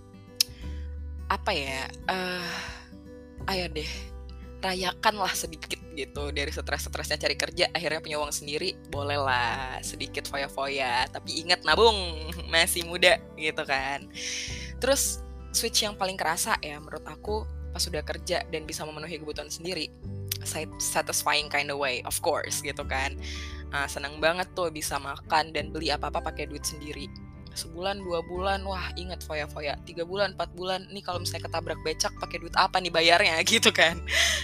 apa 1.32 1.50
ya 1.56 1.88
uh, 2.12 2.52
ayo 3.48 3.66
deh 3.72 3.88
rayakanlah 4.62 5.34
sedikit 5.34 5.82
gitu. 5.92 6.30
Dari 6.30 6.48
stres-stresnya 6.48 7.18
cari 7.18 7.36
kerja 7.36 7.68
akhirnya 7.74 8.00
punya 8.00 8.16
uang 8.22 8.32
sendiri 8.32 8.78
bolehlah 8.88 9.82
sedikit 9.82 10.24
foya-foya. 10.30 11.10
Tapi 11.10 11.42
ingat 11.42 11.66
nabung 11.66 11.98
masih 12.54 12.86
muda 12.86 13.18
gitu 13.34 13.62
kan. 13.66 14.06
Terus 14.78 15.20
switch 15.52 15.84
yang 15.84 15.98
paling 15.98 16.16
kerasa 16.16 16.56
ya 16.62 16.78
menurut 16.78 17.04
aku 17.04 17.44
pas 17.74 17.82
sudah 17.82 18.00
kerja 18.06 18.44
dan 18.48 18.64
bisa 18.64 18.86
memenuhi 18.86 19.20
kebutuhan 19.20 19.48
sendiri 19.48 19.88
satisfying 20.80 21.46
kind 21.46 21.70
of 21.70 21.78
way 21.82 22.00
of 22.06 22.14
course 22.22 22.62
gitu 22.62 22.86
kan. 22.86 23.18
Uh, 23.72 23.88
senang 23.88 24.20
banget 24.20 24.46
tuh 24.52 24.68
bisa 24.68 25.00
makan 25.00 25.50
dan 25.50 25.72
beli 25.72 25.88
apa-apa 25.88 26.20
pakai 26.20 26.44
duit 26.44 26.60
sendiri 26.60 27.08
sebulan 27.54 28.00
dua 28.00 28.24
bulan 28.24 28.64
wah 28.64 28.90
ingat 28.96 29.22
foya-foya. 29.24 29.76
Tiga 29.84 30.02
bulan 30.02 30.34
empat 30.34 30.52
bulan 30.56 30.88
nih 30.90 31.04
kalau 31.04 31.20
misalnya 31.20 31.48
ketabrak 31.48 31.80
becak 31.84 32.12
pakai 32.18 32.38
duit 32.40 32.54
apa 32.56 32.80
nih 32.80 32.92
bayarnya? 32.92 33.36
Gitu 33.52 33.70
kan. 33.70 34.00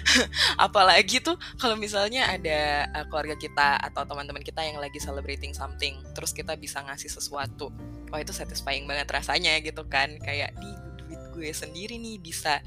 Apalagi 0.66 1.20
tuh 1.24 1.36
kalau 1.56 1.74
misalnya 1.74 2.28
ada 2.28 2.88
uh, 2.92 3.04
keluarga 3.08 3.36
kita 3.38 3.80
atau 3.80 4.04
teman-teman 4.04 4.44
kita 4.44 4.60
yang 4.64 4.78
lagi 4.78 5.00
celebrating 5.00 5.52
something 5.56 5.98
terus 6.12 6.30
kita 6.36 6.54
bisa 6.54 6.84
ngasih 6.84 7.08
sesuatu 7.08 7.72
wah 8.08 8.20
itu 8.20 8.32
satisfying 8.32 8.84
banget 8.84 9.08
rasanya 9.08 9.56
gitu 9.64 9.84
kan. 9.88 10.14
Kayak 10.20 10.54
di 10.60 10.70
duit 11.04 11.22
gue 11.32 11.50
sendiri 11.52 11.96
nih 11.96 12.20
bisa 12.20 12.60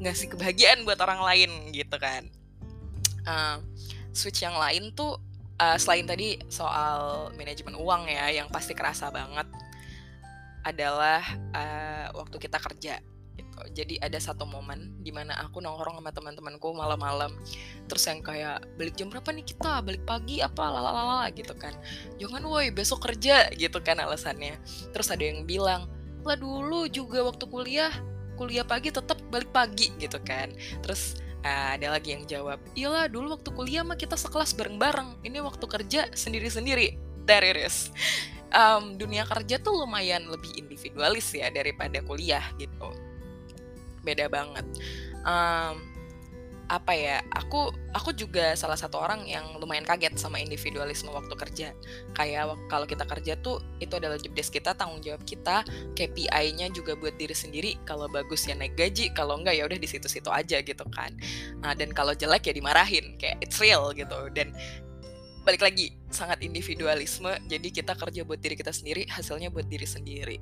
ngasih 0.00 0.32
kebahagiaan 0.32 0.84
buat 0.88 0.98
orang 1.00 1.20
lain 1.22 1.50
gitu 1.74 1.96
kan. 2.00 2.24
Uh, 3.22 3.62
switch 4.12 4.42
yang 4.42 4.58
lain 4.58 4.92
tuh 4.92 5.16
uh, 5.62 5.76
selain 5.78 6.04
tadi 6.06 6.38
soal 6.50 7.30
manajemen 7.38 7.78
uang 7.78 8.10
ya 8.10 8.42
yang 8.42 8.48
pasti 8.50 8.74
kerasa 8.74 9.14
banget 9.14 9.46
adalah 10.62 11.22
uh, 11.54 12.06
waktu 12.14 12.36
kita 12.38 12.58
kerja 12.58 12.98
gitu. 13.32 13.60
Jadi 13.72 13.94
ada 14.00 14.18
satu 14.20 14.44
momen 14.44 14.92
di 15.00 15.08
mana 15.08 15.32
aku 15.40 15.64
nongkrong 15.64 16.00
sama 16.00 16.12
teman-temanku 16.12 16.68
malam-malam, 16.76 17.32
terus 17.88 18.04
yang 18.04 18.20
kayak 18.20 18.60
balik 18.76 18.94
jam 18.96 19.08
berapa 19.08 19.28
nih 19.32 19.46
kita, 19.46 19.80
balik 19.80 20.04
pagi 20.04 20.44
apa, 20.44 20.64
lalalala 20.68 21.32
gitu 21.32 21.56
kan. 21.56 21.72
Jangan 22.20 22.44
woi 22.44 22.68
besok 22.68 23.08
kerja 23.08 23.48
gitu 23.56 23.80
kan 23.80 24.00
alasannya. 24.00 24.60
Terus 24.92 25.08
ada 25.08 25.24
yang 25.24 25.48
bilang, 25.48 25.88
lah 26.22 26.36
dulu 26.36 26.88
juga 26.92 27.24
waktu 27.24 27.44
kuliah, 27.48 27.92
kuliah 28.36 28.64
pagi 28.64 28.92
tetap 28.92 29.16
balik 29.32 29.48
pagi 29.50 29.92
gitu 29.96 30.20
kan. 30.20 30.52
Terus 30.84 31.16
uh, 31.44 31.76
ada 31.76 31.96
lagi 31.96 32.12
yang 32.12 32.28
jawab, 32.28 32.60
iyalah 32.76 33.08
dulu 33.08 33.40
waktu 33.40 33.48
kuliah 33.56 33.80
mah 33.80 33.96
kita 33.96 34.20
sekelas 34.20 34.52
bareng-bareng, 34.52 35.24
ini 35.24 35.40
waktu 35.40 35.64
kerja 35.64 36.12
sendiri-sendiri. 36.12 37.00
There 37.24 37.46
it 37.46 37.54
is 37.54 37.94
um, 38.52 38.96
dunia 39.00 39.24
kerja 39.26 39.58
tuh 39.58 39.84
lumayan 39.84 40.28
lebih 40.28 40.52
individualis 40.56 41.32
ya 41.32 41.48
daripada 41.48 41.98
kuliah 42.04 42.44
gitu. 42.60 42.88
Beda 44.04 44.28
banget. 44.28 44.66
Um, 45.22 45.92
apa 46.72 46.96
ya 46.96 47.20
aku 47.36 47.68
aku 47.92 48.16
juga 48.16 48.56
salah 48.56 48.80
satu 48.80 48.96
orang 48.96 49.28
yang 49.28 49.44
lumayan 49.60 49.84
kaget 49.84 50.16
sama 50.16 50.40
individualisme 50.40 51.12
waktu 51.12 51.34
kerja. 51.36 51.68
Kayak 52.16 52.56
kalau 52.72 52.88
kita 52.88 53.04
kerja 53.04 53.36
tuh 53.44 53.60
itu 53.76 53.92
adalah 53.92 54.16
job 54.16 54.32
desk 54.32 54.56
kita 54.56 54.72
tanggung 54.72 55.04
jawab 55.04 55.20
kita 55.28 55.68
KPI-nya 55.92 56.72
juga 56.72 56.96
buat 56.96 57.12
diri 57.20 57.36
sendiri 57.36 57.76
kalau 57.84 58.08
bagus 58.08 58.48
ya 58.48 58.56
naik 58.56 58.72
gaji 58.72 59.12
kalau 59.12 59.36
enggak 59.36 59.60
ya 59.60 59.68
udah 59.68 59.76
di 59.76 59.84
situ-situ 59.84 60.32
aja 60.32 60.64
gitu 60.64 60.84
kan. 60.88 61.12
Nah, 61.60 61.76
dan 61.76 61.92
kalau 61.92 62.16
jelek 62.16 62.48
ya 62.48 62.56
dimarahin 62.56 63.20
kayak 63.20 63.36
it's 63.44 63.60
real 63.60 63.92
gitu. 63.92 64.32
Dan 64.32 64.56
balik 65.42 65.62
lagi 65.62 65.90
sangat 66.08 66.38
individualisme 66.46 67.30
jadi 67.50 67.68
kita 67.74 67.98
kerja 67.98 68.22
buat 68.22 68.38
diri 68.38 68.54
kita 68.54 68.70
sendiri 68.70 69.10
hasilnya 69.10 69.50
buat 69.50 69.66
diri 69.66 69.86
sendiri. 69.86 70.38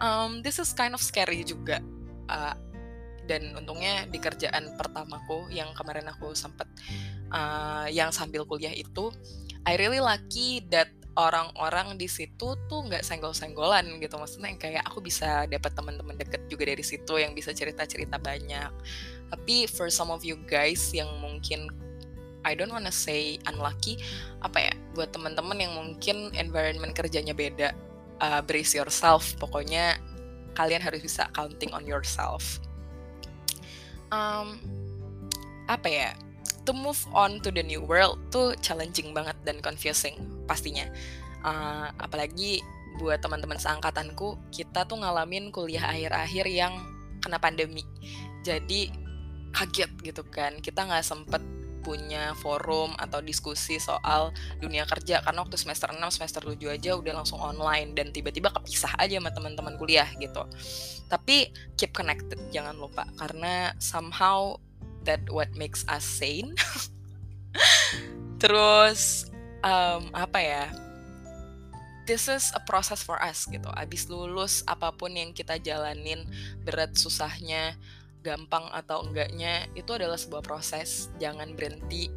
Um, 0.00 0.44
this 0.44 0.60
is 0.60 0.76
kind 0.76 0.92
of 0.92 1.00
scary 1.00 1.44
juga 1.44 1.80
uh, 2.28 2.54
dan 3.24 3.56
untungnya 3.56 4.04
di 4.04 4.20
kerjaan 4.20 4.76
pertamaku 4.76 5.48
yang 5.48 5.72
kemarin 5.72 6.04
aku 6.12 6.36
sempat 6.36 6.68
uh, 7.32 7.88
yang 7.88 8.12
sambil 8.12 8.44
kuliah 8.44 8.72
itu 8.72 9.08
I 9.64 9.80
really 9.80 10.00
lucky 10.00 10.60
that 10.68 10.92
orang-orang 11.14 11.94
di 11.94 12.10
situ 12.10 12.58
tuh 12.68 12.80
nggak 12.84 13.06
senggol-senggolan 13.06 13.86
gitu. 14.02 14.18
Maksudnya 14.18 14.52
yang 14.52 14.60
kayak 14.60 14.84
aku 14.84 15.00
bisa 15.00 15.46
dapat 15.48 15.72
teman-teman 15.72 16.18
deket 16.18 16.44
juga 16.50 16.68
dari 16.68 16.84
situ 16.84 17.16
yang 17.16 17.32
bisa 17.32 17.54
cerita-cerita 17.54 18.18
banyak. 18.18 18.70
Tapi 19.30 19.64
for 19.70 19.88
some 19.88 20.12
of 20.12 20.20
you 20.20 20.36
guys 20.44 20.92
yang 20.92 21.08
mungkin 21.22 21.70
I 22.44 22.52
don't 22.54 22.70
wanna 22.70 22.92
say 22.92 23.40
unlucky 23.48 23.98
apa 24.44 24.70
ya 24.70 24.72
buat 24.92 25.10
teman-teman 25.10 25.58
yang 25.58 25.72
mungkin 25.74 26.30
environment 26.36 26.92
kerjanya 26.92 27.32
beda 27.32 27.72
uh, 28.20 28.40
brace 28.44 28.76
yourself 28.76 29.34
pokoknya 29.40 29.98
kalian 30.54 30.80
harus 30.80 31.02
bisa 31.02 31.26
counting 31.34 31.74
on 31.74 31.82
yourself. 31.84 32.62
Um, 34.14 34.62
apa 35.66 35.88
ya 35.90 36.08
to 36.64 36.72
move 36.72 37.00
on 37.10 37.42
to 37.42 37.50
the 37.50 37.64
new 37.64 37.82
world 37.82 38.20
tuh 38.30 38.54
challenging 38.62 39.12
banget 39.12 39.34
dan 39.42 39.58
confusing 39.60 40.16
pastinya. 40.46 40.86
Uh, 41.44 41.92
apalagi 42.00 42.64
buat 42.96 43.18
teman-teman 43.20 43.58
seangkatanku 43.58 44.38
kita 44.54 44.86
tuh 44.86 45.02
ngalamin 45.02 45.50
kuliah 45.50 45.90
akhir-akhir 45.90 46.46
yang 46.46 46.72
kena 47.18 47.42
pandemi. 47.42 47.82
Jadi 48.46 48.92
kaget 49.54 49.90
gitu 50.02 50.22
kan 50.26 50.58
kita 50.58 50.82
nggak 50.82 51.04
sempet 51.06 51.42
punya 51.84 52.32
forum 52.40 52.96
atau 52.96 53.20
diskusi 53.20 53.76
soal 53.76 54.32
dunia 54.58 54.88
kerja 54.88 55.20
karena 55.20 55.44
waktu 55.44 55.60
semester 55.60 55.92
6 55.92 56.00
semester 56.16 56.40
7 56.40 56.56
aja 56.72 56.96
udah 56.96 57.12
langsung 57.20 57.38
online 57.38 57.92
dan 57.92 58.08
tiba-tiba 58.10 58.48
kepisah 58.48 58.96
aja 58.96 59.20
sama 59.20 59.30
teman-teman 59.30 59.76
kuliah 59.76 60.08
gitu. 60.16 60.48
Tapi 61.12 61.52
keep 61.76 61.92
connected 61.92 62.40
jangan 62.48 62.74
lupa 62.80 63.04
karena 63.20 63.76
somehow 63.76 64.56
that 65.04 65.20
what 65.28 65.52
makes 65.52 65.84
us 65.92 66.02
sane. 66.02 66.56
Terus 68.42 69.28
um, 69.60 70.08
apa 70.16 70.40
ya? 70.40 70.64
this 72.04 72.28
is 72.28 72.52
a 72.52 72.60
process 72.60 73.00
for 73.00 73.16
us 73.20 73.48
gitu. 73.48 73.68
Abis 73.72 74.08
lulus 74.08 74.60
apa 74.68 74.92
pun 74.92 75.12
yang 75.12 75.32
kita 75.32 75.56
jalanin 75.60 76.24
berat 76.62 76.92
susahnya 76.96 77.76
gampang 78.24 78.64
atau 78.72 79.04
enggaknya 79.04 79.68
itu 79.76 79.92
adalah 79.92 80.16
sebuah 80.16 80.40
proses. 80.40 81.12
Jangan 81.20 81.52
berhenti 81.52 82.08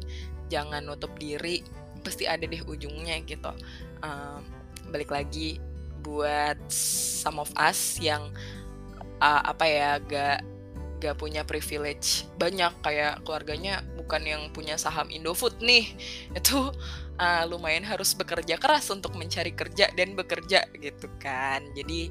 jangan 0.48 0.80
nutup 0.80 1.12
diri 1.20 1.60
pasti 2.00 2.24
ada 2.24 2.48
deh 2.48 2.64
ujungnya 2.64 3.20
gitu. 3.28 3.52
Um, 4.00 4.42
balik 4.88 5.12
lagi 5.12 5.60
buat 6.00 6.56
some 6.72 7.36
of 7.36 7.52
us 7.60 8.00
yang 8.00 8.32
uh, 9.20 9.42
apa 9.44 9.64
ya 9.68 9.90
gak 10.00 10.40
gak 10.98 11.16
punya 11.20 11.44
privilege. 11.44 12.24
Banyak 12.40 12.72
kayak 12.80 13.22
keluarganya 13.22 13.84
bukan 14.00 14.24
yang 14.24 14.42
punya 14.50 14.80
saham 14.80 15.12
Indofood 15.12 15.60
nih. 15.60 15.94
Itu 16.38 16.72
uh, 17.20 17.42
lumayan 17.46 17.84
harus 17.84 18.16
bekerja 18.16 18.56
keras 18.56 18.88
untuk 18.88 19.14
mencari 19.14 19.52
kerja 19.52 19.92
dan 19.92 20.16
bekerja 20.16 20.64
gitu 20.80 21.06
kan. 21.20 21.62
Jadi 21.76 22.10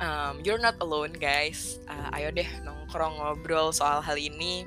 um, 0.00 0.40
you're 0.42 0.60
not 0.60 0.78
alone 0.80 1.14
guys. 1.14 1.78
Uh, 1.86 2.08
ayo 2.18 2.34
deh 2.34 2.46
nongkrong 2.64 3.18
ngobrol 3.20 3.70
soal 3.70 4.00
hal 4.00 4.16
ini. 4.18 4.66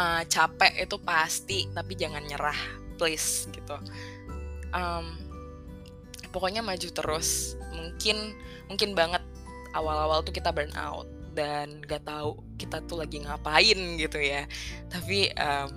Uh, 0.00 0.24
capek 0.24 0.88
itu 0.88 0.96
pasti 1.04 1.68
tapi 1.76 1.92
jangan 1.98 2.24
nyerah 2.24 2.56
please 2.96 3.48
gitu. 3.52 3.76
Um, 4.72 5.20
pokoknya 6.32 6.64
maju 6.64 6.88
terus. 6.88 7.60
Mungkin 7.72 8.36
mungkin 8.72 8.96
banget 8.96 9.20
awal-awal 9.76 10.24
tuh 10.24 10.32
kita 10.32 10.52
burn 10.52 10.72
out 10.76 11.08
dan 11.32 11.80
gak 11.88 12.04
tahu 12.04 12.36
kita 12.60 12.84
tuh 12.84 13.04
lagi 13.04 13.20
ngapain 13.20 13.78
gitu 14.00 14.18
ya. 14.20 14.48
Tapi 14.88 15.32
um, 15.36 15.70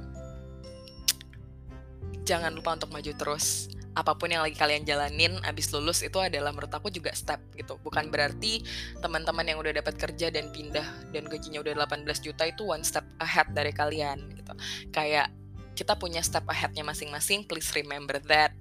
jangan 2.23 2.55
lupa 2.55 2.75
untuk 2.75 2.91
maju 2.91 3.11
terus 3.13 3.69
apa 3.95 4.11
pun 4.19 4.27
yang 4.27 4.43
lagi 4.43 4.59
kalian 4.59 4.83
jalanin 4.83 5.39
abis 5.47 5.71
lulus 5.71 6.03
itu 6.03 6.19
adalah 6.19 6.51
menurut 6.51 6.71
aku 6.75 6.91
juga 6.91 7.15
step 7.15 7.39
gitu. 7.55 7.79
Bukan 7.79 8.11
berarti 8.11 8.59
teman-teman 8.99 9.47
yang 9.47 9.57
udah 9.63 9.71
dapat 9.71 9.95
kerja 9.95 10.27
dan 10.27 10.51
pindah 10.51 10.83
dan 11.15 11.23
gajinya 11.31 11.63
udah 11.63 11.87
18 11.87 12.03
juta 12.19 12.43
itu 12.43 12.67
one 12.67 12.83
step 12.83 13.07
ahead 13.23 13.47
dari 13.55 13.71
kalian 13.71 14.35
gitu. 14.35 14.53
Kayak 14.91 15.31
kita 15.79 15.95
punya 15.95 16.19
step 16.19 16.43
aheadnya 16.51 16.83
masing-masing 16.83 17.47
please 17.47 17.71
remember 17.71 18.19
that. 18.27 18.51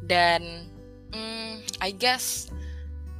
Dan 0.00 0.72
hmm, 1.12 1.60
I 1.84 1.92
guess 1.92 2.48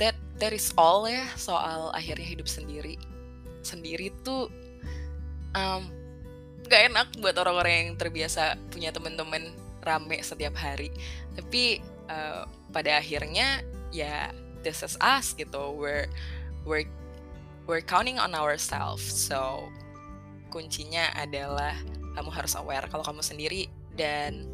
that 0.01 0.17
that 0.41 0.57
is 0.57 0.73
all 0.81 1.05
ya 1.05 1.29
soal 1.37 1.93
akhirnya 1.93 2.25
hidup 2.25 2.49
sendiri. 2.49 2.97
Sendiri 3.61 4.09
tuh 4.25 4.49
um, 5.53 5.93
gak 6.69 6.89
enak 6.89 7.09
buat 7.21 7.37
orang-orang 7.37 7.73
yang 7.73 7.89
terbiasa 8.01 8.57
punya 8.73 8.89
teman-teman 8.93 9.53
rame 9.85 10.19
setiap 10.25 10.57
hari. 10.57 10.91
Tapi 11.37 11.79
uh, 12.09 12.49
pada 12.73 12.99
akhirnya 12.99 13.63
ya 13.93 14.33
this 14.65 14.83
is 14.83 14.97
us 14.99 15.37
gitu. 15.37 15.73
We're 15.77 16.09
we're 16.65 16.89
we're 17.69 17.85
counting 17.85 18.17
on 18.17 18.33
ourselves. 18.33 19.05
So 19.05 19.69
kuncinya 20.49 21.13
adalah 21.15 21.77
kamu 22.15 22.31
harus 22.31 22.55
aware 22.55 22.87
kalau 22.89 23.03
kamu 23.03 23.21
sendiri 23.21 23.67
dan 23.99 24.47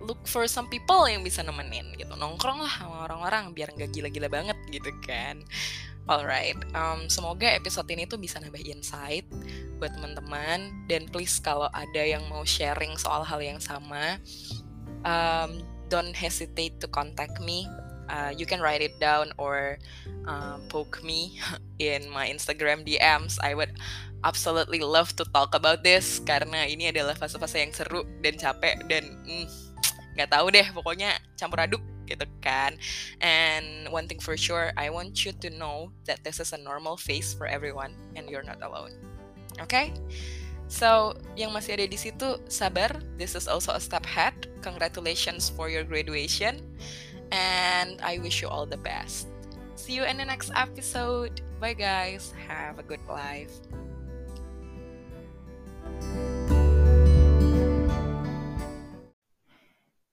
look 0.00 0.18
for 0.24 0.48
some 0.48 0.66
people 0.66 1.04
yang 1.06 1.20
bisa 1.20 1.44
nemenin 1.44 1.92
gitu. 1.96 2.12
Nongkrong 2.16 2.64
lah 2.64 2.72
sama 2.72 3.04
orang-orang 3.06 3.52
biar 3.52 3.72
nggak 3.76 3.92
gila-gila 3.92 4.28
banget 4.32 4.58
gitu 4.72 4.90
kan. 5.04 5.44
Alright, 6.08 6.56
um, 6.74 7.06
semoga 7.06 7.46
episode 7.54 7.86
ini 7.92 8.08
tuh 8.08 8.18
bisa 8.18 8.40
nambah 8.40 8.58
insight 8.64 9.28
buat 9.80 9.96
teman-teman 9.96 10.84
dan 10.86 11.08
please 11.08 11.40
kalau 11.40 11.72
ada 11.72 12.04
yang 12.04 12.20
mau 12.28 12.44
sharing 12.44 12.94
soal 13.00 13.24
hal 13.24 13.40
yang 13.40 13.56
sama, 13.56 14.20
um, 15.08 15.64
don't 15.88 16.12
hesitate 16.12 16.76
to 16.78 16.86
contact 16.86 17.40
me. 17.40 17.64
Uh, 18.10 18.34
you 18.34 18.44
can 18.44 18.60
write 18.60 18.82
it 18.82 18.92
down 19.00 19.32
or 19.38 19.78
um, 20.28 20.60
poke 20.68 21.00
me 21.00 21.40
in 21.80 22.04
my 22.12 22.28
Instagram 22.28 22.84
DMs. 22.84 23.40
I 23.40 23.56
would 23.56 23.72
absolutely 24.20 24.84
love 24.84 25.16
to 25.16 25.24
talk 25.32 25.56
about 25.56 25.80
this 25.80 26.20
karena 26.20 26.68
ini 26.68 26.92
adalah 26.92 27.16
fase-fase 27.16 27.64
yang 27.64 27.72
seru 27.72 28.04
dan 28.20 28.36
capek 28.36 28.84
dan 28.84 29.16
mm, 29.24 29.46
nggak 30.18 30.28
mm, 30.28 30.34
tahu 30.36 30.46
deh 30.52 30.66
pokoknya 30.76 31.16
campur 31.40 31.64
aduk 31.64 31.80
gitu 32.10 32.26
kan. 32.42 32.74
And 33.22 33.86
one 33.94 34.10
thing 34.10 34.18
for 34.18 34.34
sure, 34.34 34.74
I 34.74 34.90
want 34.90 35.22
you 35.22 35.30
to 35.46 35.48
know 35.54 35.94
that 36.10 36.26
this 36.26 36.42
is 36.42 36.50
a 36.50 36.58
normal 36.58 36.98
phase 36.98 37.30
for 37.32 37.46
everyone 37.46 37.94
and 38.18 38.26
you're 38.26 38.44
not 38.44 38.58
alone. 38.60 38.98
Okay? 39.62 39.92
So, 40.70 41.18
yang 41.34 41.50
masih 41.50 41.74
ada 41.74 41.86
di 41.90 41.98
situ, 41.98 42.38
sabar. 42.46 42.94
This 43.18 43.34
is 43.34 43.50
also 43.50 43.74
a 43.74 43.82
step 43.82 44.06
ahead. 44.06 44.46
Congratulations 44.62 45.50
for 45.50 45.66
your 45.66 45.82
graduation. 45.82 46.62
And 47.34 47.98
I 48.02 48.22
wish 48.22 48.42
you 48.42 48.46
all 48.46 48.66
the 48.66 48.78
best. 48.78 49.26
See 49.74 49.98
you 49.98 50.06
in 50.06 50.22
the 50.22 50.24
next 50.24 50.54
episode. 50.54 51.42
Bye, 51.58 51.74
guys. 51.74 52.30
Have 52.46 52.78
a 52.78 52.86
good 52.86 53.02
life. 53.10 53.50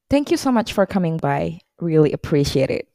Thank 0.09 0.31
you 0.31 0.37
so 0.37 0.51
much 0.51 0.73
for 0.73 0.85
coming 0.85 1.17
by. 1.17 1.59
Really 1.77 2.13
appreciate 2.13 2.71
it. 2.71 2.87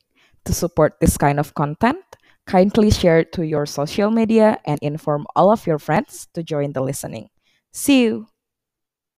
To 0.47 0.53
support 0.53 0.99
this 0.99 1.15
kind 1.15 1.39
of 1.39 1.55
content, 1.55 2.03
kindly 2.47 2.91
share 2.91 3.25
to 3.25 3.47
your 3.47 3.67
social 3.67 4.11
media 4.11 4.59
and 4.67 4.79
inform 4.83 5.27
all 5.37 5.51
of 5.53 5.67
your 5.67 5.79
friends 5.79 6.29
to 6.35 6.43
join 6.43 6.73
the 6.73 6.83
listening. 6.83 7.29
See 7.73 8.03
you. 8.05 8.32